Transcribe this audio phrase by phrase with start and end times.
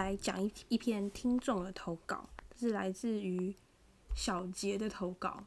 [0.00, 3.54] 来讲一一篇听众的投稿，是来自于
[4.14, 5.44] 小杰的投稿。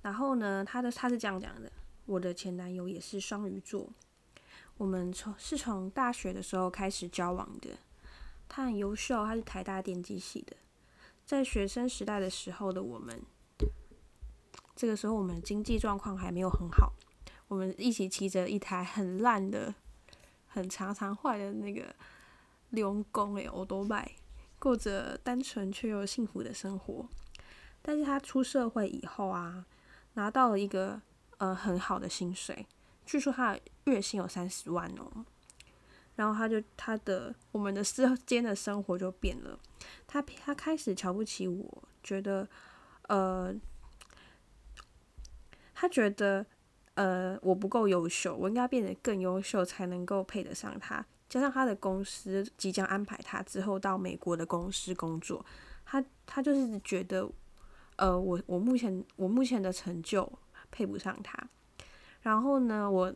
[0.00, 1.72] 然后呢，他的他是这样讲的：
[2.06, 3.90] 我的前男友也是双鱼座，
[4.76, 7.70] 我们从是从大学的时候开始交往的。
[8.48, 10.56] 他很优秀，他是台大电机系的。
[11.26, 13.20] 在学生时代的时候的我们。
[14.76, 16.92] 这个时候我们经济状况还没有很好，
[17.48, 19.74] 我们一起骑着一台很烂的、
[20.46, 21.94] 很常常坏的那个
[22.70, 24.16] 溜工诶，我都拜，
[24.58, 27.08] 过着单纯却又幸福的生活。
[27.82, 29.66] 但是他出社会以后啊，
[30.14, 31.00] 拿到了一个
[31.38, 32.66] 呃很好的薪水，
[33.04, 35.24] 据说他月薪有三十万哦。
[36.16, 39.58] 然后他就他的我们的之间的生活就变了，
[40.06, 42.48] 他他开始瞧不起我，觉得
[43.08, 43.54] 呃。
[45.72, 46.44] 他觉得，
[46.92, 51.06] 呃，我不够优秀，我应该变得更优秀才能够配得上他。
[51.30, 55.42] 加上他的公司即将安排他之后到美国的公司工作，
[55.86, 57.26] 他他就是觉得，
[57.96, 60.30] 呃，我我目前我目前的成就
[60.72, 61.48] 配不上他。
[62.22, 63.14] 然后呢，我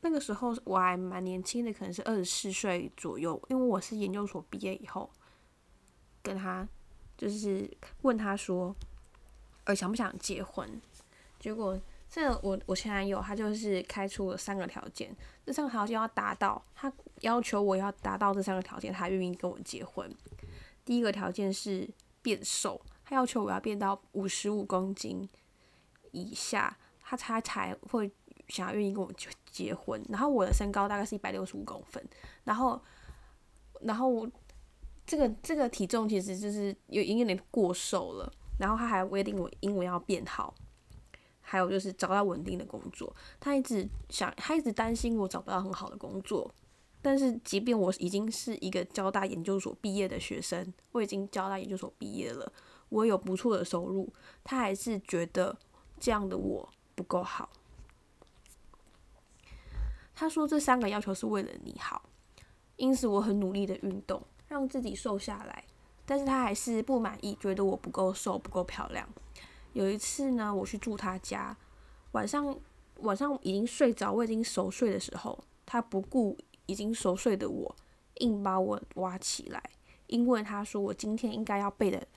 [0.00, 5.08] 那个时候我还蛮年轻的，可能是二十四岁左右，因为我是研究所毕业以后，
[6.22, 6.68] 跟他
[7.16, 7.70] 就是
[8.02, 8.74] 问他说，
[9.64, 10.68] 呃，想不想结婚？
[11.38, 11.80] 结果，
[12.16, 15.14] 这我我前男友他就是开出了三个条件，
[15.44, 20.10] 这三个条件要达到，他要求我要达到这三个条件，他愿意跟我结婚。
[20.82, 21.86] 第一个条件是
[22.22, 25.28] 变瘦，他要求我要变到五十五公斤
[26.12, 28.10] 以下，他才才会
[28.48, 30.02] 想要愿意跟我结结婚。
[30.08, 32.02] 然后我的身高大概是一百六十五公分，
[32.44, 32.80] 然后，
[33.82, 34.26] 然后我
[35.06, 38.32] 这个这个体重其实就是有有点过瘦了。
[38.58, 40.54] 然后他还规定我英文要变好。
[41.48, 46.52] 还有就是找到稳定的工作，他一直想，他一直担心我找不到很好的工作。
[47.00, 52.52] 但是，即便我已经是一个交大研究所毕业的学生，我已经交大研究所毕业了，
[52.88, 54.12] 我有不错的收入，
[54.42, 55.56] 他还是觉得
[56.00, 57.48] 这样的我不够好。
[60.16, 62.02] 他说这三个要求是为了你好，
[62.74, 65.64] 因此我很努力的运动，让自己瘦下来。
[66.04, 69.08] 但是他还是不满意，觉得我不够瘦，不够漂亮。
[69.76, 71.54] 有一次呢，我去住他家，
[72.12, 72.58] 晚上
[73.00, 77.76] 晚上已经睡着，我已经熟睡的时候，他不顾已经熟睡的我，
[78.20, 79.62] 硬把我挖起来，
[80.06, 82.08] 因为他说我今天应该要背的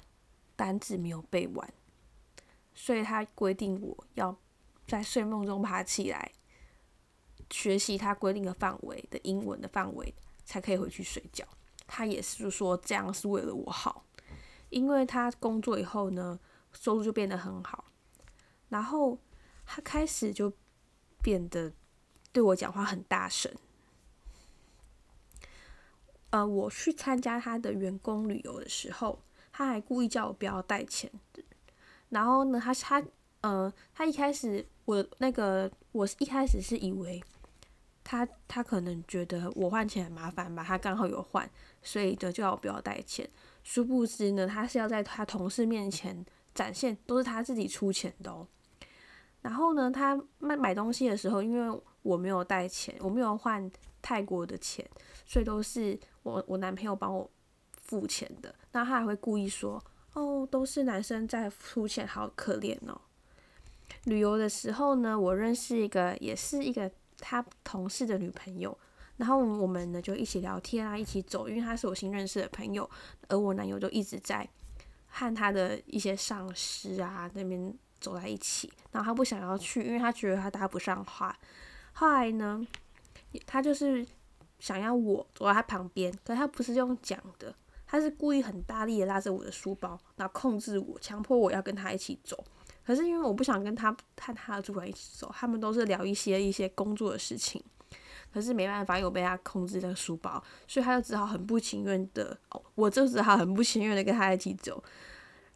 [0.56, 1.74] 单字没有背完，
[2.74, 4.34] 所以他规定我要
[4.88, 6.32] 在睡梦中爬起来，
[7.52, 10.16] 学习他规定的范围的英文的范围，
[10.46, 11.46] 才可以回去睡觉。
[11.86, 14.06] 他也是说这样是为了我好，
[14.70, 16.40] 因为他工作以后呢。
[16.74, 17.86] 收入就变得很好，
[18.70, 19.18] 然后
[19.66, 20.54] 他开始就
[21.22, 21.72] 变得
[22.32, 23.52] 对我讲话很大声。
[26.32, 29.20] 呃，我去参加他的员工旅游的时候，
[29.52, 31.12] 他还故意叫我不要带钱。
[32.10, 33.04] 然后呢，他他
[33.42, 37.24] 呃，他一开始我那个我一开始是以为
[38.04, 41.50] 他他可能觉得我换钱很麻烦吧，他刚好有换，
[41.82, 43.28] 所以就叫我不要带钱。
[43.64, 46.26] 殊不知呢，他是要在他同事面前。
[46.60, 48.46] 展现都是他自己出钱的哦，
[49.40, 53.72] 然后呢，他买买东西的时候，因为我没有带钱，我没有换
[54.02, 54.86] 泰国的钱，
[55.26, 57.32] 所以都是我我男朋友帮我
[57.84, 58.54] 付钱的。
[58.74, 59.82] 那他还会故意说
[60.16, 63.00] ：“哦，都是男生在出钱，好可怜哦。”
[64.04, 68.78] 旅游的时候呢，我认识一个也是一个他同事的女朋友，
[69.16, 72.90] 然后我们呢就一起聊天啊，一起走，因为他是我新认识的朋友，
[73.30, 74.46] 而我男友就一直在。
[75.10, 81.38] 和他的一些上司啊那边走在一起，然后他不想要去，因为他觉得他搭不上话。
[81.94, 82.66] 后来呢，
[83.46, 84.06] 他就是
[84.60, 87.54] 想要我走在他旁边，可他不是用讲的，
[87.86, 92.42] 他是故意很大力的拉着我的书包，然后控制我，强迫我要跟他一起走。
[92.86, 97.62] 可是因为我不想跟他和他的主管一起走，他们都是聊一些一些工作的事情。
[98.32, 102.38] 可是没办法，又被他控制在书包，所以他就只好很不情愿的，
[102.76, 104.84] 我就只好很不情愿的跟他一起走。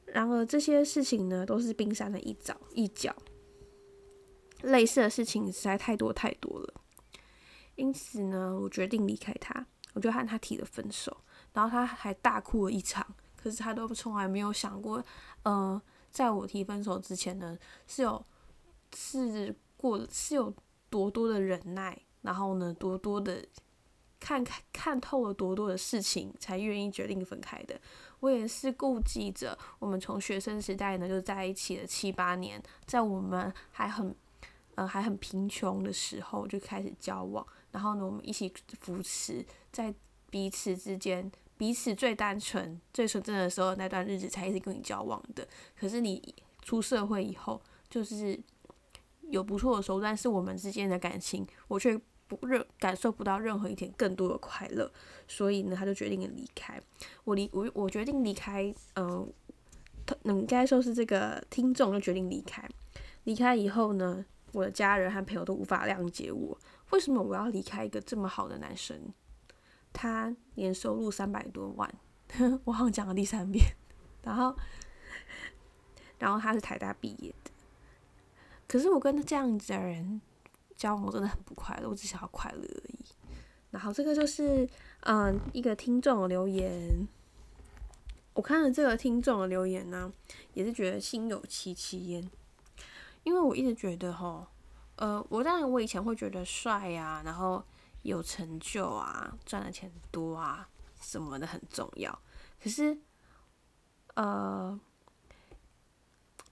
[0.05, 3.15] 然而这些事情呢，都是冰山的一角一角，
[4.61, 6.73] 类似的事情实在太多太多了。
[7.75, 11.17] 因此呢，我决定离开他，我就和他提了分手。
[11.53, 13.05] 然后他还大哭了一场，
[13.35, 15.03] 可是他都从来没有想过，
[15.43, 15.81] 呃，
[16.11, 18.23] 在我提分手之前呢，是有
[18.95, 20.53] 是过是有
[20.89, 21.99] 多多的忍耐。
[22.23, 23.45] 然后呢，多多的
[24.19, 27.79] 看看看透了多多的事情，才愿意决定分开的。
[28.21, 34.15] 我也是顾忌着我们从学生时代呢就在一起了七八年，在我们还很
[34.75, 39.93] 呃还很贫穷的时候就开始交往，然后呢，我们一起扶持在
[40.29, 45.45] 彼此之间，彼此最单纯、最纯真的时候那段日子才一直跟你交往的。
[45.77, 48.41] 可是你出社会以后，就是
[49.29, 51.99] 有不错的手段，是我们之间的感情，我却
[52.35, 52.47] 不
[52.79, 54.91] 感受不到任何一点更多的快乐，
[55.27, 56.81] 所以呢，他就决定离开。
[57.23, 59.31] 我离我我决定离开，嗯，
[60.05, 62.67] 他应该说是这个听众就决定离开。
[63.23, 66.57] 离开以后呢，我的家人和朋友都无法谅解我，
[66.91, 68.97] 为什么我要离开一个这么好的男生？
[69.91, 71.93] 他年收入三百多万，
[72.65, 73.63] 我好像讲了第三遍。
[74.23, 74.55] 然后，
[76.17, 77.51] 然后他是台大毕业的，
[78.67, 80.21] 可是我跟这样子的人。
[80.83, 83.05] 交往真的很不快乐，我只想要快乐而已。
[83.71, 84.67] 然后这个就是
[85.03, 87.07] 嗯一个听众的留言，
[88.33, 90.11] 我看了这个听众的留言呢，
[90.53, 92.29] 也是觉得心有戚戚焉。
[93.23, 94.45] 因为我一直觉得哈，
[94.97, 97.63] 呃，我当然我以前会觉得帅呀，然后
[98.01, 100.67] 有成就啊，赚的钱多啊
[100.99, 102.11] 什么的很重要。
[102.61, 102.97] 可是，
[104.15, 104.77] 呃，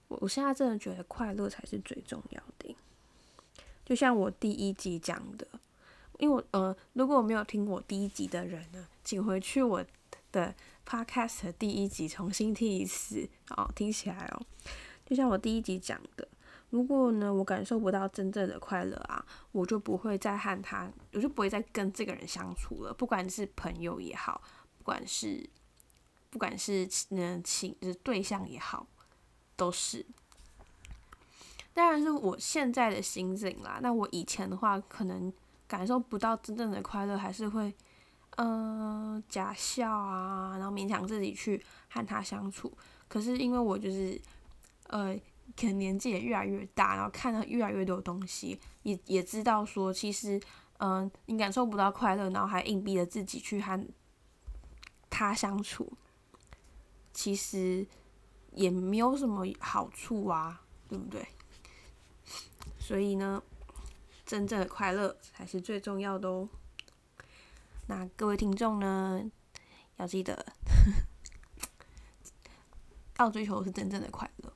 [0.08, 2.74] 我我现在真的觉得快乐才是最重要的。
[3.84, 5.46] 就像我第一集讲的，
[6.18, 9.84] 因为我呃，如果我没有听我第一集的人呢，请回去我
[10.30, 10.54] 的
[10.86, 14.42] podcast 第一集重新听一次哦，听起来哦。
[15.04, 16.26] 就像我第一集讲的，
[16.70, 22.94] 如果呢我感受不到真正的快乐啊，我就不会再和他，我就不会再跟这个人相处了。
[22.94, 24.40] 不管是朋友也好，
[24.78, 25.48] 不管是
[26.30, 28.86] 不管是嗯情就是对象也好，
[29.56, 30.06] 都是。
[31.74, 33.78] 当然是我现在的心境啦。
[33.82, 35.32] 那我以前的话，可能
[35.66, 37.72] 感受不到真正的快乐，还是会，
[38.36, 42.70] 嗯，假笑啊，然后勉强自己去和他相处。
[43.08, 44.20] 可是因为我就是，
[44.88, 45.14] 呃，
[45.56, 50.40] 可能年纪也越来越大，然后看了越来越多东西，也也知道说，其实，
[50.78, 53.86] 嗯，你感受不到快乐，然后还硬逼着自己去和
[55.08, 55.90] 他相处，
[57.12, 57.86] 其实
[58.52, 61.26] 也没有什么好处啊，对不对？
[62.84, 63.40] 所以呢，
[64.26, 66.48] 真正的快乐才是最重要的哦。
[67.86, 69.22] 那各位听众呢，
[69.98, 70.44] 要记得
[73.18, 74.52] 要追求是真正的快乐。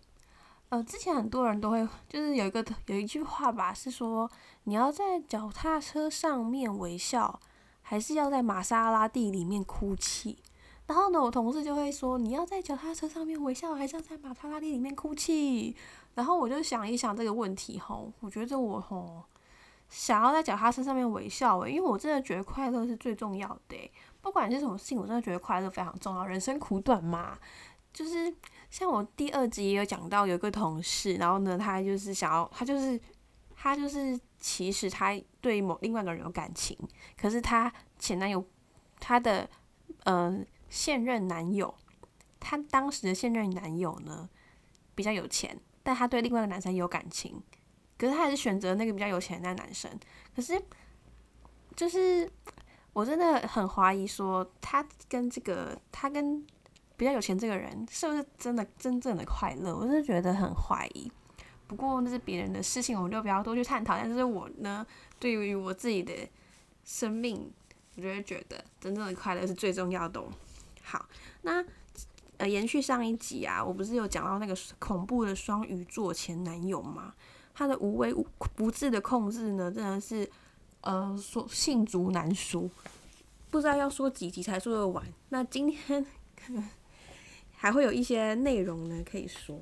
[0.70, 4.28] 呃，之前很多人都会，就是有一个有一句话吧，是说
[4.64, 7.40] 你要在脚踏车上面微笑，
[7.80, 10.36] 还是要在玛莎拉蒂里面哭泣？
[10.88, 15.76] 然后呢，我同事就会说，你要在脚踏车上面微笑，还是要在玛莎拉蒂里面哭泣？
[16.16, 19.22] 然后我就想一想这个问题吼，我觉得我吼
[19.88, 23.92] 想要在脚踏车上面微笑诶，因为我真的觉得快乐是最重要的
[24.22, 26.24] 不管是什么事情，我真的觉得快乐非常重要。
[26.24, 27.38] 人生苦短嘛，
[27.92, 28.34] 就是
[28.70, 32.98] 像我第二集也有讲到，有一个同事，然后呢，他就是想要，他就是
[33.54, 36.76] 他就是其实他对某另外一个人有感情，
[37.20, 38.42] 可是他前男友
[38.98, 39.46] 他的
[40.04, 41.72] 嗯现任男友，
[42.40, 44.28] 他当时的现任男友呢
[44.94, 45.60] 比较有钱。
[45.86, 47.40] 但他对另外一个男生有感情，
[47.96, 49.88] 可是他还是选择那个比较有钱的男生。
[50.34, 50.60] 可是，
[51.76, 52.28] 就是
[52.92, 56.44] 我真的很怀疑，说他跟这个他跟
[56.96, 59.72] 比较有钱这个人是不是真的真正的快乐？
[59.76, 61.08] 我是觉得很怀疑。
[61.68, 63.94] 不过那是别人的事情，我们就不要多去探讨。
[63.96, 64.84] 但是我呢，
[65.20, 66.12] 对于我自己的
[66.84, 67.48] 生命，
[67.94, 70.20] 我就会觉得真正的快乐是最重要的。
[70.82, 71.06] 好，
[71.42, 71.64] 那。
[72.48, 77.14] 延续上一集啊，我不是有讲到那个恐怖的双鱼座前男友吗？
[77.54, 78.14] 他的无微
[78.54, 80.28] 不至的控制呢，真的是
[80.82, 82.70] 呃说罄竹难书，
[83.50, 85.04] 不知道要说几集才说得完。
[85.30, 86.04] 那今天
[86.36, 86.68] 可 能
[87.54, 89.58] 还会有一些内容呢可以说，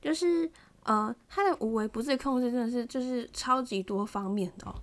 [0.00, 0.50] 就是
[0.82, 4.74] 呃他的无微不至的控制真的是就是超级多方面的，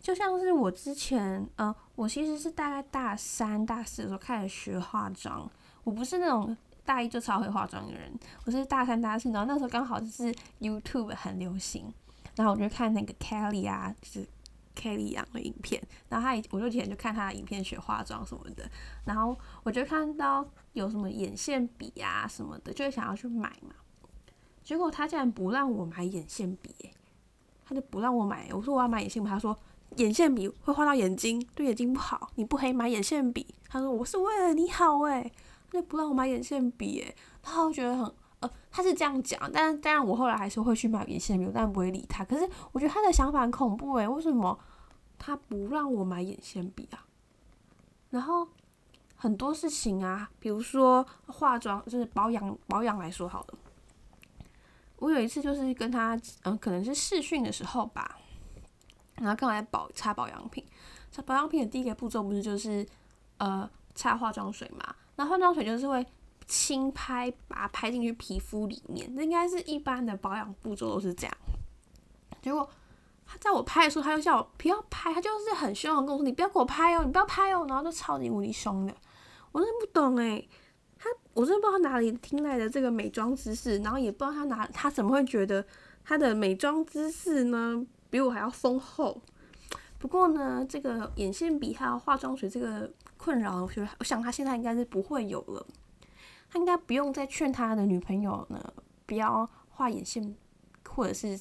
[0.00, 1.74] 就像是我之前呃。
[1.96, 5.50] 我其实是大概大三、大四的时候开始学化妆。
[5.86, 8.12] 我不是那种大一就超会化妆的人，
[8.44, 11.94] 我是大三、大四，然后那时候刚好就是 YouTube 很流行，
[12.34, 14.26] 然后我就看那个 Kelly 啊，就是
[14.74, 18.68] Kelly 杨的影片，然后他我就以前就看他的影片学化妆什么的，
[19.04, 23.72] 然后我就看到有什么眼线笔啊什么的，就会想要去买嘛。
[24.64, 26.74] 结果他竟然不让我买眼线笔，
[27.64, 28.48] 他就不让我买。
[28.50, 29.56] 我说我要买眼线笔，他说。
[29.98, 33.46] 眼线笔会画到眼睛，对眼睛不好，你不可以买眼线笔。
[33.68, 35.32] 他说我是为了你好诶，
[35.72, 42.24] 那不让我买眼线笔诶，他会觉得很呃，他是这样讲，但是当然我后来还是会去买眼线笔，但不会理他。
[42.24, 44.58] 可是我觉得他的想法很恐怖诶，为什么
[45.18, 47.06] 他不让我买眼线笔啊？
[48.10, 48.46] 然后
[49.16, 53.58] 很多事情啊，比如说化妆，就是保养保养来说好了，
[54.98, 58.18] 我有一次就是跟他，嗯，可能是试训的时候吧，
[59.16, 60.64] 然后刚好在保擦保养品，
[61.10, 62.86] 擦保养品的第一个步骤不是就是
[63.38, 64.94] 呃擦化妆水嘛？
[65.16, 66.04] 那化妆水就是会
[66.46, 71.36] 轻拍，把它拍进去皮肤里面，那应该是一般的保养步骤都是这样。
[72.40, 72.68] 结果
[73.26, 78.94] 他在我拍的时候，他就叫我不要拍，他就是很凶的跟我说：“你不要给我拍哦，你不要拍哦。”然后就超级无敌凶的，
[79.50, 80.48] 我真的不懂诶。
[80.98, 85.64] 他我真的不知道他哪里听来的这个美妆知识，然后也不知道他哪他怎么会觉得
[86.04, 89.20] 他的美妆知识呢比我还要丰厚。
[89.98, 95.66] 不过呢，这个眼线笔还有化妆水这个困扰，我觉得我想他现在应该是不会有了。
[96.48, 98.72] 他应该不用再劝他的女朋友呢
[99.04, 100.36] 不要画眼线，
[100.88, 101.38] 或者是。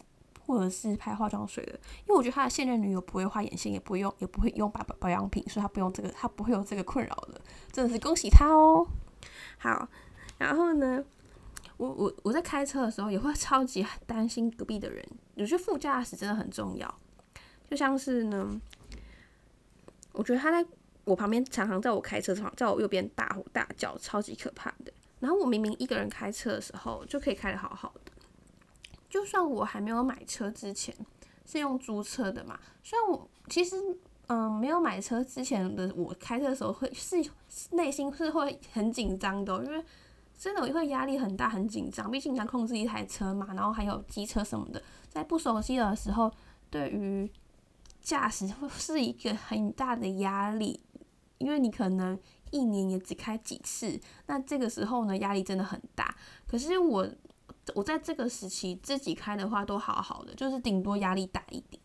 [0.48, 7.42] 或者是拍化妆水的，因为我觉得他的现任女友不会画眼线，也不用，也不会用保保养品，所以他不用这个，他不会有这个困扰的，
[7.72, 8.88] 真的是恭喜他哦。
[9.58, 9.90] 好，
[10.38, 11.04] 然后呢，
[11.78, 15.04] 我我我在开车的时候也会超级担心隔壁的人，
[15.36, 16.96] 我觉得副驾驶真的很重要。
[17.68, 18.62] 就像是呢，
[20.12, 20.70] 我觉得他在
[21.06, 24.92] 我旁边常常在我开车的时候，在我右边大吼大叫，超级可怕的。
[25.20, 28.12] 然后我明明一个人开车的时候就可以开得好好的。
[29.10, 30.94] 就算我还没有买车之前
[31.46, 33.76] 是用租车的嘛，虽然我其实
[34.28, 37.16] 嗯没有买车之前的我开车的时候会是
[37.72, 39.84] 内心是会很紧张的，因为
[40.38, 46.30] 真的我会压力很大很紧张，毕竟你要控制一台车嘛，然后还有机车什么的，在不熟悉的时候，
[46.70, 47.32] 对于
[48.02, 50.82] 驾驶会 是一个很大的压力，
[51.38, 52.20] 因为你可能
[52.52, 56.16] 一年也只开几次，那这个时候呢压力真的很大。
[56.48, 57.08] 可是我。
[57.74, 61.82] 我在这个时期自己开的话都好好的，就是顶多压力大一点，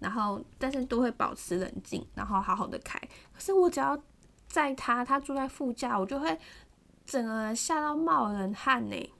[0.00, 2.98] 然后但是都会保持冷静，然后好好的开。
[3.32, 3.96] 可是我只要
[4.48, 6.36] 在他，他坐在副驾，我就会
[7.06, 9.10] 整个人吓到冒冷汗呢，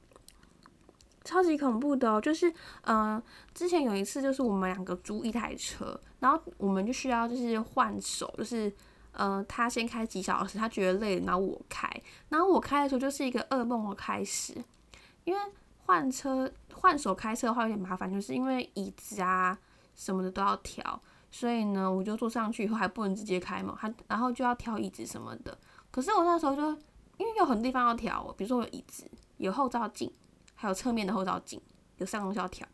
[1.23, 2.21] 超级恐怖的。
[2.21, 2.53] 就是
[2.83, 3.23] 嗯，
[3.55, 8.75] 之前有一次就是我们两个租一台车，然后我们就需要就是换手，就是
[9.17, 11.89] 嗯他先开几小时，他觉得累，然后我开，
[12.29, 14.55] 然后我开的时候就是一个噩梦的开始，
[15.25, 15.41] 因为。
[15.87, 19.55] 换车换手开车的话有点麻烦，就是因为椅子啊
[19.95, 20.99] 什么的都要调，
[21.31, 25.55] 所以呢，我就坐上去以后还不能直接开嘛，还然后就要调椅子什么的。
[25.91, 26.63] 可是我那时候就
[27.19, 29.05] 因为有很多地方要调，比如说有椅子、
[29.37, 30.11] 有后照镜，
[30.55, 31.61] 还有侧面的后照镜，
[31.99, 32.67] 有三个东西要调。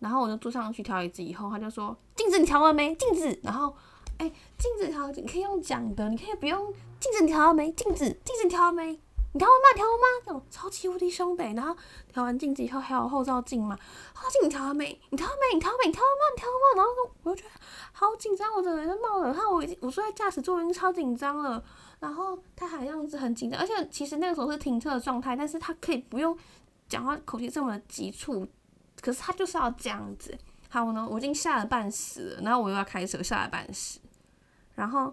[0.00, 2.94] 然后我就坐上去调椅子以后，他就说镜子你调完没？
[2.96, 3.74] 镜子，然后
[4.18, 7.70] 哎镜子调你可以用讲的，你可以不用镜子调了没？
[7.72, 8.86] 镜子镜子调了没？
[9.32, 9.76] 你调了吗？
[9.76, 10.24] 调了吗？
[10.26, 11.44] 那种超级无敌凶的。
[11.52, 11.76] 然后
[12.10, 13.76] 调完镜子以后，还有后照镜嘛？
[14.14, 14.98] 后照镜你调了没？
[15.10, 15.54] 你调了没？
[15.54, 15.88] 你调了没？
[15.88, 16.22] 你调了吗？
[16.34, 16.64] 你调了吗？
[16.76, 16.90] 然后
[17.22, 17.50] 我就觉得
[17.92, 19.44] 好紧张，我整个人都冒冷汗。
[19.52, 21.62] 我已经我坐在驾驶座已经超紧张了。
[22.00, 26.36] 然后他还样子很紧张，而且其实那个时候是停车的状态，但是他可以不用
[26.88, 28.46] 讲话口气这么急促，
[29.02, 30.36] 可是他就是要这样子。
[30.70, 34.00] 好呢，我已经吓了半死了，然后我又要开车，吓了半死。
[34.76, 35.12] 然后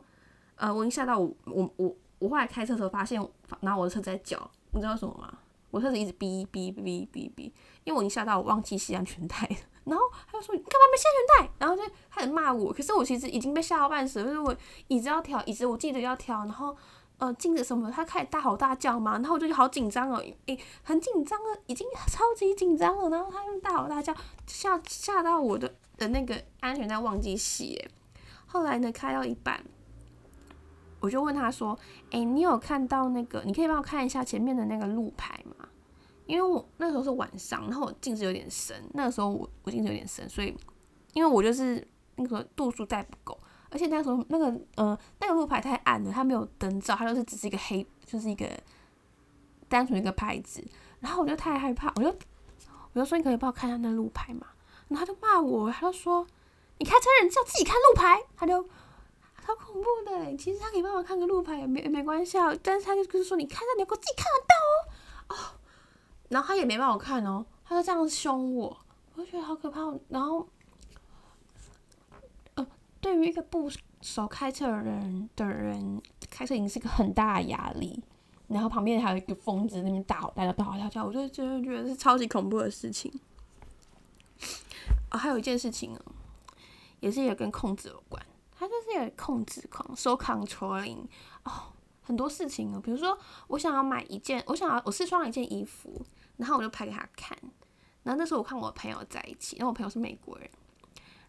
[0.57, 1.95] 呃，我已经吓到我我我。
[2.19, 3.21] 我后来开车的时候发现，
[3.59, 5.39] 拿我的车在叫，你知道什么吗？
[5.71, 7.51] 我车子一直哔哔哔哔哔，
[7.83, 9.55] 因为我已经吓到我忘记系安全带了。
[9.83, 10.01] 然后
[10.31, 11.53] 他就说你干嘛没系安全带？
[11.59, 12.71] 然后就开始骂我。
[12.71, 14.55] 可是我其实已经被吓到半死，就是我
[14.87, 16.73] 椅子要调，椅子我记得要调，然后
[17.17, 23.09] 呃镜子什么，他开始大吼大叫嘛，然后我就好紧张哦，诶很紧张了，已经超级紧张了。
[23.09, 24.15] 然后他又大吼大叫，
[24.47, 27.85] 吓吓到我的的那个安全带忘记系。
[28.53, 29.59] 后来呢，开到一半。
[30.99, 31.77] 我就问他说
[32.11, 33.41] ：“哎，你有看到那个？
[33.45, 35.67] 你可以帮我看一下前面的那个路牌吗？
[36.27, 38.87] 因为我那时候是晚上，然后我镜子有点深。
[38.93, 40.55] 那个时候我我镜子有点深，所以
[41.13, 43.37] 因为我就是那个度数带不够，
[43.71, 44.45] 而且那时候那个
[44.75, 48.47] 呃那个路牌太暗了，它没有灯照，它就是只是一个黑，就是一个
[49.67, 50.63] 单纯一个牌子。
[50.99, 52.15] 然后我就太害怕，我就
[52.93, 54.47] 我就说你可以帮我看一下那路牌嘛。
[54.87, 56.25] 然后他就骂我，他就说
[56.83, 58.67] 你开车人就要自己看路牌，他就。”
[59.45, 60.37] 超恐怖的！
[60.37, 65.59] 其实他可以帮我看个路牌也没没关系啊，但是他就是说你看到你给我自己看得到哦哦，
[66.29, 68.77] 然后他也没帮我看哦，他就这样凶我，
[69.15, 69.81] 我就觉得好可怕。
[70.07, 70.47] 然后，
[72.53, 72.65] 呃，
[73.01, 73.69] 对于一个不
[74.01, 78.01] 熟开车的人的人，开车已经是一个很大的压力。
[78.47, 83.11] 然后旁边还有一个疯子那边大吼大叫大吼大叫，我就真的觉得是超级恐怖的事情。
[85.09, 86.01] 啊，还有一件事情哦，
[87.03, 88.25] 也是也跟控制有关。
[88.57, 91.05] 他就是有控制狂，so controlling
[91.43, 91.51] 哦，
[92.01, 93.17] 很多事情哦，比如说
[93.47, 96.01] 我想要买一件，我想要我试穿一件衣服，
[96.37, 97.37] 然后我就拍给他看，
[98.03, 100.49] 然后那时候我看我朋友在一起，然后我朋友是美国人，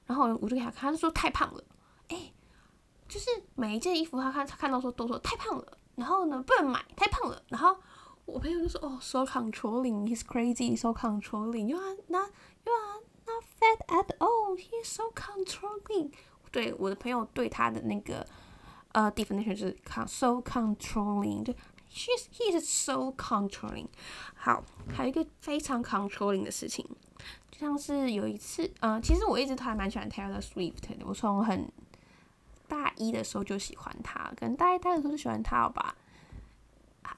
[0.06, 1.64] 然后我就给他看，他就说太胖了，
[2.06, 2.32] 哎，
[3.08, 7.76] 就是每一件衣服他看他看到说都说太胖了，然后呢不能买太胖了，然后
[8.26, 12.30] 我朋友就说哦，so controlling，he's crazy，so controlling，you are not
[12.64, 12.83] you are not
[13.64, 16.10] fat at all，he's so controlling。
[16.50, 18.26] 对我的朋友对他的那个
[18.92, 21.52] 呃 definition 就是 so controlling，就
[21.90, 23.86] she's he is so controlling。
[24.34, 24.62] 好，
[24.94, 26.86] 还有一个非常 controlling 的事情，
[27.50, 31.70] 就像是有一次，嗯、其实我一直都还蛮喜欢 Taylor Swift 的，我从很
[32.68, 35.96] 大一的时候就喜欢他，可能大一、大二的时候就喜欢他了吧。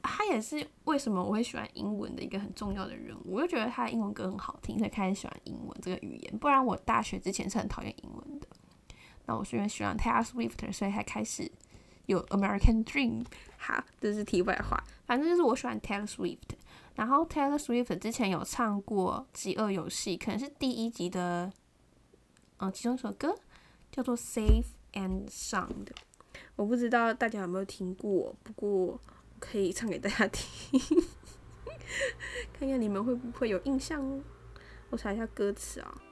[0.03, 6.38] 他也是为什么我会喜欢英文的一个很重要的人物，我就觉得他的英文歌很好听，所以开始喜欢英文这个语言。
[6.38, 8.47] 不然我大学之前是很讨厌英文的。
[9.26, 11.50] 那我是因为喜欢 Taylor Swift，所以才开始
[12.07, 13.25] 有 American Dream。
[13.59, 16.38] 好，这是题外话，反正就是我喜欢 Taylor Swift。
[16.95, 21.53] 然后 Taylor Swift 之前有唱过《饥饿游戏》，可能是第一集的，
[22.59, 23.37] 嗯、其中一首歌
[23.91, 25.85] 叫做《Safe and Sound》。
[26.55, 29.00] 我不知道大家有没有听过，不过
[29.50, 30.45] 可以唱给大家听，
[32.59, 34.21] 看看你们会不会有印象哦。
[34.91, 36.03] 我查一下歌词啊。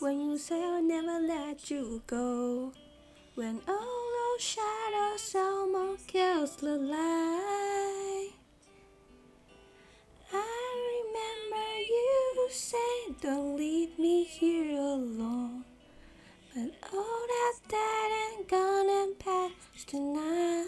[0.00, 2.72] When you say I'll never let you go,
[3.36, 8.32] when all those shadows almost kills the light.
[10.32, 10.42] I
[10.96, 15.64] remember you say don't leave me here alone.
[16.52, 20.66] But all that's dead and gone and past tonight.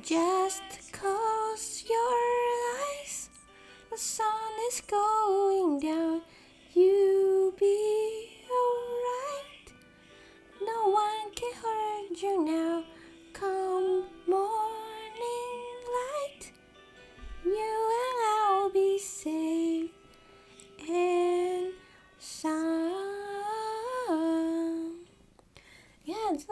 [0.00, 2.14] Just close your
[2.78, 3.30] eyes.
[3.90, 6.22] The sun is going down.
[6.72, 7.52] You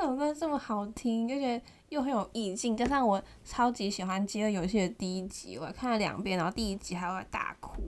[0.08, 7.82] 首歌这么好听，而且又很有意境，加上我超级喜欢《饥饿游戏》的第一集，我看了两遍，然后第一集还会大哭。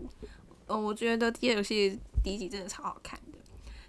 [0.66, 3.38] 呃，我觉得《饥饿游戏》第一集真的超好看的。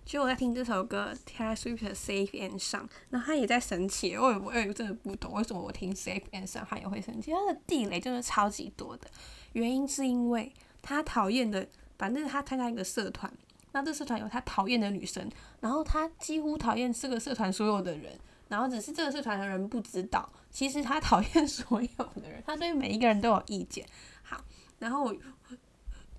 [0.06, 9.10] 其实我在听这首歌《Taylor Swift 的 Safe and Sound》，然后他也在生气，我也我也真的不懂为什么我听 Safe and Sound 他也会生气，他的地雷真的超级多的。
[9.52, 11.68] 原因是因为他讨厌的，
[11.98, 13.30] 反正他参加一个社团，
[13.74, 15.30] 那这社团有他讨厌的女生，
[15.60, 18.18] 然后他几乎讨厌这个社团所有的人，
[18.50, 23.86] 然后只是这个社团的人不知道，其实他讨厌所有的人，他对每一个人都有意见。
[24.22, 24.44] 好，
[24.80, 25.16] 然后，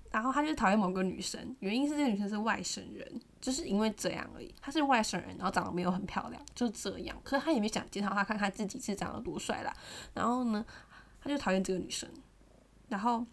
[0.09, 4.53] 然后他就讨厌某个女生，原因是这个女生是外省人，就是因为这样而已。
[4.59, 7.15] 她是外省人，然后长得没有很漂亮，就这样。
[7.23, 9.71] 可是他也没想介绍她，看他自己是长得多帅啦。
[10.15, 10.65] 然后呢，
[11.21, 12.09] 他就讨厌这个女生，
[12.89, 13.23] 然后。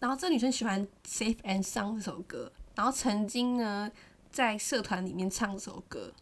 [0.00, 3.90] 然后这女生喜欢《Safe and Sound》这首歌，然后曾经呢
[4.30, 6.12] 在社团里面唱这首歌，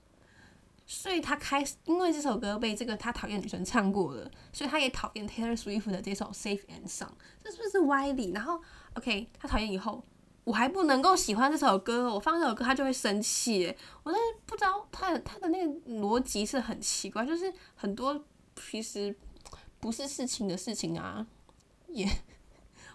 [0.87, 7.09] 所以他开始因为这首歌被这个他讨厌的女生唱过了，所以他也讨厌 Taylor Swift 的这首《Safe and Sound》，
[7.45, 8.31] 这是不是歪理？
[8.33, 8.59] 然后
[8.95, 10.03] OK，他讨厌以后，
[10.45, 18.25] 我还不能够喜欢这首歌，我放这首歌他就会生气，我真不知道他的他的那个逻辑是很奇怪，就是很多
[18.71, 19.15] 其实
[19.79, 21.27] 不是事情的事情啊，
[21.89, 22.09] 也。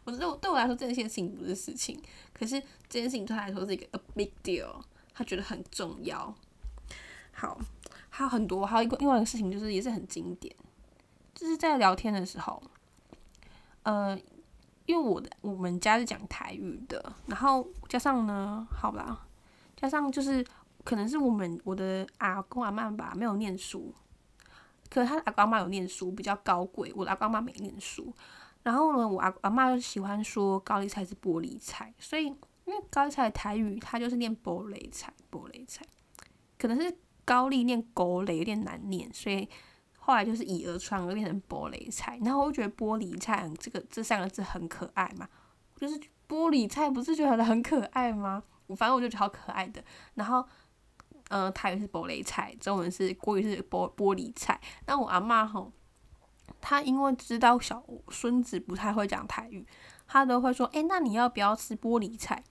[0.04, 2.02] 我觉得对我来说这件事情不是事情，
[2.34, 2.60] 可是
[2.90, 4.82] 这件事情对他来说是一个 a big deal，
[5.14, 6.34] 他觉得很重要。
[7.32, 7.60] 好，
[8.10, 10.56] 还有很多，还有一个另外一个事情就是也是很经典，
[11.36, 12.62] 就是在聊天的时候，
[13.84, 14.20] 呃，
[14.86, 19.28] 因为我的我们家是讲台语的，然后加上呢，好吧，
[19.76, 20.46] 加上就是
[20.84, 23.94] 可能是我们我的阿公阿妈吧没有念书，
[24.90, 28.14] 可是他阿公阿妈有念书，比较高贵，我的阿公阿妈没念书。
[28.64, 35.84] 然后呢，我阿阿妈就喜欢说高丽菜是玻璃菜，所以因为高丽菜的台语它就是念玻璃菜，玻璃菜，
[36.60, 36.96] 可能是
[37.26, 39.50] 高丽念狗雷有点难念，所以
[39.98, 42.20] 后来就是以讹传讹变成玻璃菜。
[42.24, 45.28] 然后我觉得玻璃菜这个这三个字很可爱嘛，
[45.76, 48.44] 就是玻璃菜不是觉得很可爱吗？
[48.68, 49.84] 我反正我就觉得好可爱的。
[50.14, 50.46] 然后，
[51.30, 54.62] 呃，台语是玻璃菜，中文是国语是玻玻璃菜。
[54.86, 55.74] 那我阿妈吼。
[56.60, 59.66] 他因为知道小孙子不太会讲台语，
[60.08, 62.44] 他都会说：“诶，那你要不要吃玻璃菜？”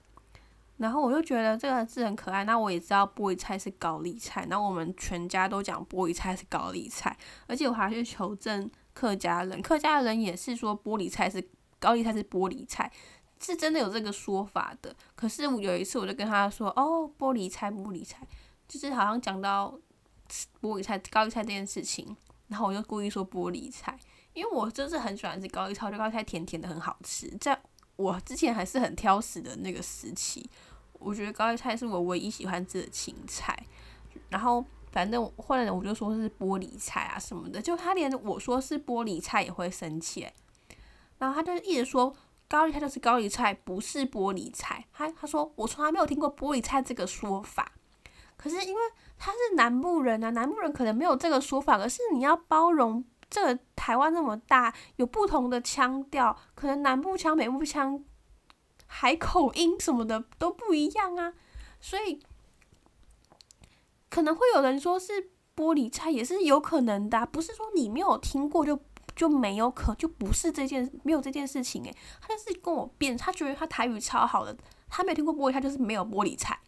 [0.77, 2.43] 然后我就觉得这个字很可爱。
[2.43, 12.91] 那我也知道玻璃菜是高丽菜，那我们全家都讲玻璃菜是高丽菜，而且我还去求证客家人，客家人也是说玻璃菜是高丽菜是玻璃菜，
[13.39, 14.95] 是真的有这个说法的。
[15.13, 18.25] 可是有一次我就跟他说：“哦，玻璃菜，玻璃菜，
[18.67, 19.77] 就是好像讲到
[20.59, 22.17] 玻璃菜、高丽菜这件事情。”
[22.51, 23.97] 然后我就故意说玻璃菜，
[24.33, 27.29] 因为我就是很喜欢吃高丽菜，我觉得高丽菜甜甜的很好吃。
[27.39, 27.57] 在
[27.95, 30.45] 我之前还是很挑食的那个时期，
[30.99, 33.57] 我觉得高丽菜是我唯一喜欢吃的青菜。
[34.27, 40.27] 然后反正后来我就说是玻璃菜啊什么的，就他连我说是玻璃菜也会生气。
[41.17, 42.13] 然后他就一直说
[42.49, 44.85] 高丽菜就是高丽菜，不是玻璃菜。
[44.91, 47.71] 他他说我从来没有听过玻璃菜这个说法。
[48.41, 48.81] 可是因为
[49.17, 51.77] 他是南部人啊，南部人可能没有这个说法。
[51.77, 58.03] 可是你要包容这个台湾那么大，有不同的腔调，可能南部腔、北部腔。
[58.93, 61.33] 海口音什么的都不一样啊，
[61.79, 62.21] 所以
[64.09, 68.77] 可能会有人说是玻璃菜，也是有可能的，不是说你没有听过就
[69.15, 74.57] 就没有可就不是这件没有这件事情诶，他就是跟我辩，他觉得他台语超好的，
[74.89, 76.59] 他没有听过玻璃菜就是没有玻璃菜。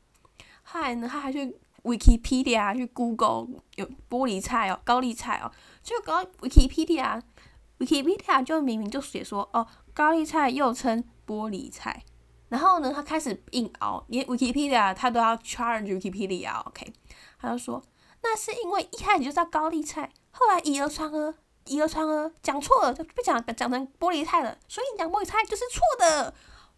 [0.63, 5.51] 后来呢，他还去 Wikipedia 去 Google 有玻璃菜哦，高丽菜哦，
[5.83, 12.03] 就高 Wikipedia，Wikipedia 就明明就写说哦，高丽菜又称玻璃菜。
[12.49, 16.93] 然后呢，他开始硬熬，连 Wikipedia 他都要 charge Wikipedia，OK？
[17.39, 17.83] 他就说，
[18.21, 21.33] 那是因为一开始就叫高丽菜，后来以讹传讹，
[21.65, 26.33] 以讹传讹，讲错了就被讲讲成玻璃菜了，所以讲玻璃菜就是错的。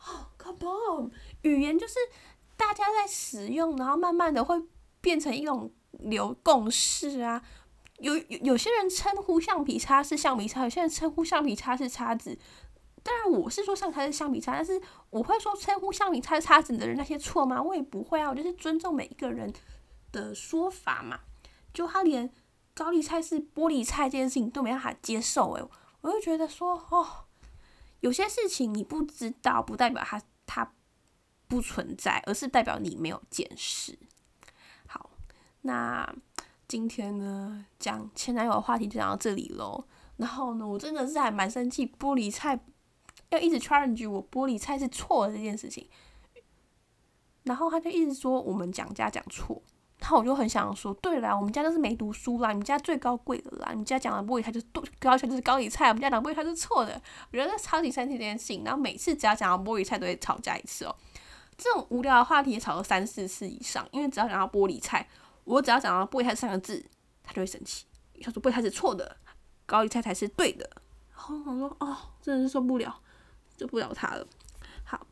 [0.07, 1.95] 哦，come on，语言就是
[2.57, 4.61] 大家在使用，然后慢慢的会
[5.01, 7.41] 变成一种流共识啊。
[7.99, 12.37] 有有有些人称呼橡皮擦是橡皮擦，有些人称呼橡皮擦是叉子。
[13.01, 17.61] 当然，我是说橡皮擦是橡皮擦，但是我会说称呼橡皮擦叉子的人那些错吗？
[17.61, 19.53] 我也不会啊，我就是尊重每一个人
[20.11, 21.19] 的说法嘛。
[21.73, 22.31] 就他连
[22.73, 25.63] 高丽菜是玻璃菜这件事情都没办法接受，诶，
[26.01, 27.25] 我就觉得说，哦，
[27.99, 30.73] 有些事情你不知道，不代表他他
[31.47, 33.97] 不存在，而是代表你没有见识。
[34.87, 35.09] 好，
[35.61, 36.13] 那
[36.67, 39.85] 今天呢讲前男友的话题就讲到这里喽。
[40.17, 42.59] 然后呢，我真的是还蛮生气，玻璃菜。
[43.29, 45.89] 要一直 challenge 我玻璃菜是错的这件事情，
[47.43, 49.61] 然后他就一直说我们讲家讲错，
[49.99, 54.67] 然后我就很想说，对啦，我们家都是没读书啦，你们家最高贵的啦，你们家讲的玻璃菜就是
[54.99, 60.95] 高全就是高丽菜，我们家讲玻璃菜是错的，我觉得超级生气这件事情，然后每次只要讲到玻璃菜都会吵架一次哦，
[61.57, 65.07] 这种无聊的话题也吵了三四次以上，因为只要讲到玻璃菜，
[65.43, 66.85] 我只要讲到玻璃菜三个字，
[67.23, 67.85] 他就会生气，
[68.21, 69.17] 他说玻璃菜是错的，
[69.65, 70.69] 高丽菜才是对的，
[71.11, 73.01] 然后我说哦，真的是受不了。
[73.57, 74.27] 就不了他了。
[74.83, 75.07] 好，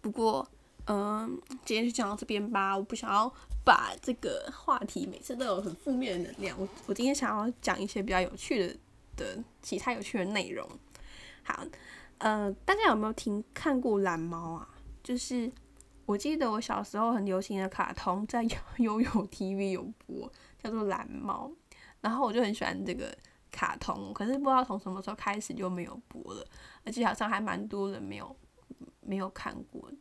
[0.00, 0.44] 不过，
[0.86, 2.76] 嗯，今天就讲到这边吧。
[2.76, 3.32] 我不想要
[3.64, 6.60] 把这个话题每次都有很负面的能量。
[6.60, 8.76] 我我今天想要讲一些比较有趣的
[9.16, 10.68] 的其他有趣的内容。
[11.44, 11.64] 好，
[12.18, 14.68] 呃，大家有没有听看过蓝猫啊？
[15.02, 15.50] 就是
[16.06, 18.42] 我记得我小时候很流行的卡通，在
[18.78, 20.30] 悠悠 TV 有播，
[20.62, 21.50] 叫做蓝猫。
[22.00, 23.16] 然后我就很喜欢这个。
[23.54, 26.42] 卡通，可是不知道从什么时候开始就没有播了，
[26.86, 28.34] 而且好像还蛮多人没有
[29.02, 29.98] 没有看过的。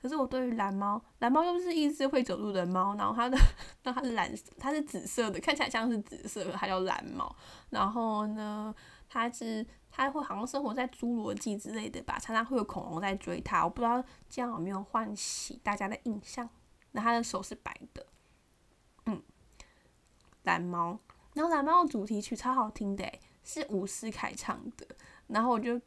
[0.00, 3.36] 可是我对于蓝猫，蓝猫又是一只会走路的猫，然后它的，
[3.84, 7.36] 那它是蓝，它是紫色的，看起来像是紫色的，它叫蓝猫。
[7.68, 8.74] 然后呢，
[9.08, 13.64] 它是它会好像生活在侏罗纪之类的吧，常常会有恐龙在追它。
[13.64, 16.48] 我不知道这样有没有唤起大家的印象。
[16.92, 18.06] 那它的手是白的，
[19.06, 19.22] 嗯，
[20.44, 20.98] 蓝猫。
[21.34, 23.04] 然后蓝猫的主题曲超好听的，
[23.44, 24.86] 是伍思凯唱的。
[25.26, 25.78] 然后我就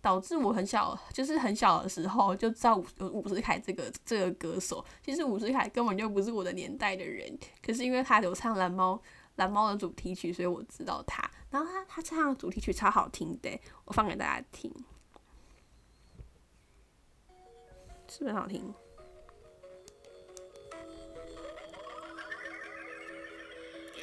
[0.00, 4.82] 导致我很小，就是很小的时候就知道伍伍思凯这个这个歌手。
[5.02, 8.98] 其实伍思凯根本就不是我的年代的人，可是因为他有唱蓝猫
[9.36, 11.30] 蓝猫的主题曲，所以我知道他。
[11.54, 13.48] 然后他他唱的主题曲超好听的，
[13.84, 14.68] 我放给大家听，
[18.08, 18.74] 是不是很好听？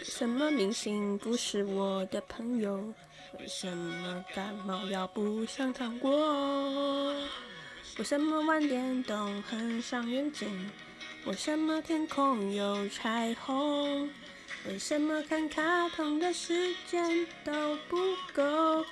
[0.02, 2.78] 什么明星不是我的朋友？
[3.38, 7.14] 为什么感冒药不想糖果？
[7.98, 10.72] 为什么玩电动很伤眼睛？
[11.26, 14.10] 为什么天空有彩虹？
[14.68, 17.98] 为什么看卡通的时间都不
[18.34, 18.86] 够？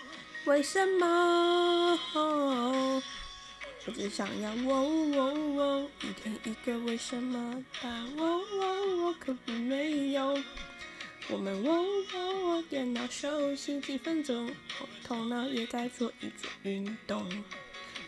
[0.46, 2.00] 为什么？
[3.86, 7.64] 我只想要喔喔喔，一天一个为什么？
[7.82, 10.38] 但喔喔喔可不没有。
[11.30, 17.26] 我们喔喔喔，电脑休息几分钟，我头脑也在做一做运动。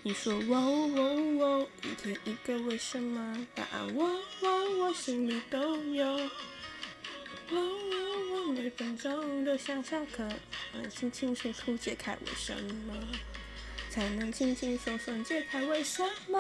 [0.02, 1.00] 你说喔喔
[1.38, 3.48] 喔，一天一个为什么？
[3.54, 4.10] 答案喔
[4.42, 4.48] 喔
[4.80, 6.30] 喔，心里都有。
[7.54, 10.28] 喔喔喔，每分钟都想下课，
[10.74, 12.54] 能清清楚楚解开为什
[12.86, 12.94] 么？
[13.90, 16.40] 才能轻轻松松解开为什么？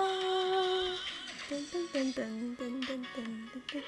[1.49, 3.83] 噔噔噔噔噔噔噔噔。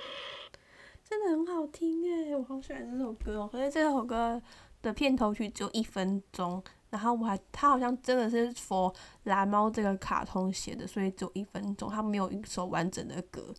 [1.09, 3.49] 真的很好听诶，我好喜欢这首歌哦。
[3.49, 4.41] 可是这首歌
[4.81, 13.53] 的片头曲只有一分钟，然后我还他好像真的是 for 蓝猫这个卡通写的，所以只有一分钟，他没有一首完整的歌。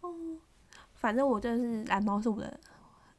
[0.00, 0.12] 哦，
[0.94, 2.58] 反正我真的是蓝猫是我的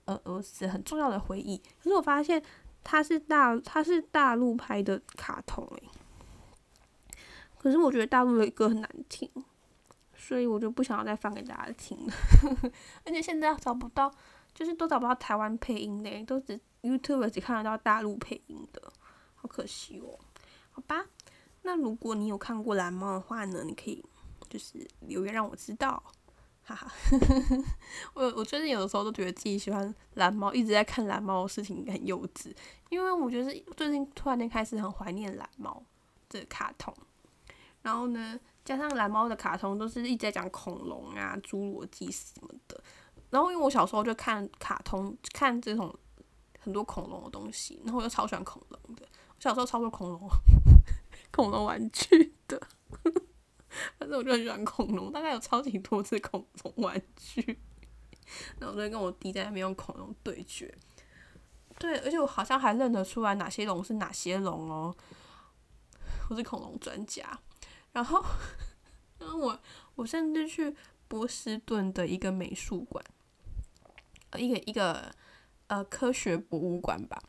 [0.06, 1.58] 呃儿子很重要的回忆。
[1.58, 2.41] 可是我发现
[2.84, 5.89] 他是大他是大陆拍的卡通诶，
[7.58, 9.30] 可是我觉得大陆的歌很难听，
[10.15, 12.13] 所以我就不想要再放给大家听了。
[13.06, 14.12] 而且现在找不到，
[14.54, 18.82] 就是都找不到台湾配音的，都只 YouTube 只看得到大陆配音的。
[19.36, 20.18] 好可惜哦，
[20.72, 21.06] 好吧，
[21.63, 24.04] 那如果你有看过蓝猫的话呢，你可以
[24.50, 26.02] 就是留言让我知道，
[26.65, 26.91] 哈哈。
[28.13, 32.54] 我我最近有的时候都觉得自己喜欢蓝猫，一直在看蓝猫的事情很幼稚，
[32.89, 35.82] 因为我觉得最近突然间开始很怀念蓝猫
[36.30, 36.93] 的卡通，
[37.82, 42.84] 然后呢，加上蓝猫的卡通都是一直在讲恐龙啊、侏罗纪什么的，
[43.30, 45.93] 然后因为我小时候就看卡通，看这种
[46.60, 49.06] 很多恐龙的东西，然后我就超喜欢恐龙的。
[49.30, 50.28] 我小时候超多恐龙，
[51.32, 52.60] 恐龙玩具的，
[53.99, 57.59] 反正我就很喜欢恐龙，大概有超级多只恐龙玩具，
[58.59, 60.73] 然后我就跟我弟在那边用恐龙对决，
[61.79, 64.95] 对，而且我好像还认得出来哪些龙是哪些龙哦，
[66.29, 67.39] 我是恐龙专家，
[67.91, 68.23] 然后，
[69.19, 69.59] 然后我
[69.95, 70.75] 我甚至去
[71.07, 73.03] 波士顿的一个美术馆，
[74.31, 75.13] 呃，一个一个
[75.67, 77.21] 呃科学博物馆吧。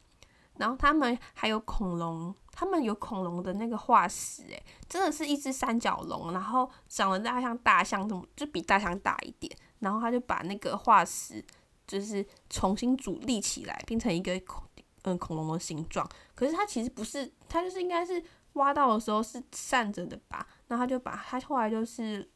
[0.59, 9.55] 然后他们还有恐龙，他们有恐龙的那个化石，诶，真的是一只三角龙，然后长得大概像大象这么，就比大象大一点。
[9.81, 11.45] 然后他就把那个化石
[11.87, 14.65] 就是重新组立起来，变成一个恐
[15.03, 16.09] 嗯恐龙的形状。
[16.35, 20.47] 可是它其实不是，它就是应该是挖到的时候是散着的吧？
[20.69, 22.27] 然后他就把它后来就是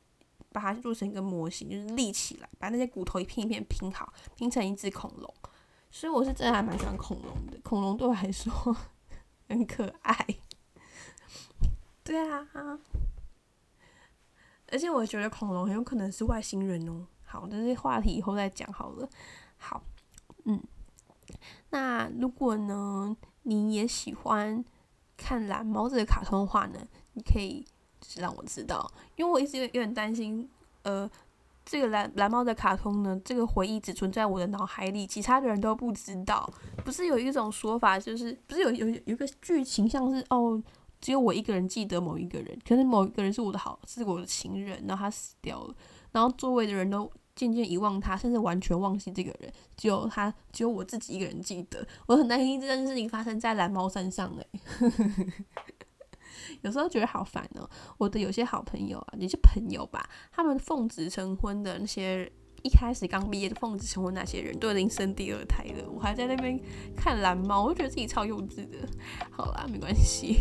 [0.52, 5.34] 把它做成一个模型，就是立起来，把那些骨头一片一片拼好，拼成一只恐龙。
[5.90, 8.76] 所以我是真的还蛮喜欢恐龙的，恐龙对我来说
[9.50, 10.16] 很可爱。
[12.04, 12.46] 对啊，
[14.68, 17.06] 而且我觉得恐龙很有可能是外星人哦。
[17.24, 19.08] 好，这些话题以后再讲好了。
[19.56, 19.82] 好，
[20.44, 20.62] 嗯，
[21.70, 24.64] 那如果呢你也喜欢
[25.16, 26.78] 看蓝猫这个卡通的话呢，
[27.14, 27.66] 你可以
[28.00, 30.48] 就是让我知道，因为我一直有有点担心，
[30.82, 31.10] 呃。
[31.64, 36.52] 这个蓝蓝猫的卡通呢，这个回忆只存在我的脑海里，其他的人都不知道。
[36.84, 40.60] 不是有一种说法，就是不是有有有一个剧情，像是哦，
[41.00, 45.74] 只有我一个人记得某一个人，可是某一个人是我的好，是我的情人，然后他死掉了，
[46.10, 51.86] 然后周围的人都渐渐遗忘他，甚至完全忘记这个人，只有他，只有我自己一个人记得。
[52.06, 54.46] 我很担心这件事情发生在蓝猫身上诶。
[56.62, 57.68] 有时候觉得好烦哦。
[57.98, 62.30] 我的有些好朋友啊，有些朋友吧，他们奉子成婚的那些，
[62.62, 65.88] 一开始刚毕业就奉子成婚那些人，都已经生第二胎了。
[65.90, 66.60] 我还在那边
[66.96, 68.78] 看蓝猫，我就觉得自己超幼稚的。
[69.30, 70.36] 好啦，没关系，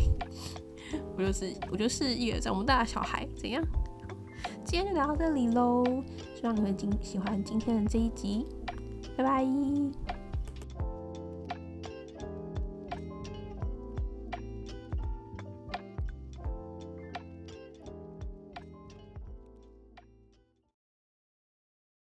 [1.18, 3.64] 我就是我就是一个长不大的小孩，怎样？
[4.64, 5.84] 今天就聊到这里喽，
[6.36, 8.46] 希望你会今喜欢今天的这一集，
[9.18, 10.19] 拜拜。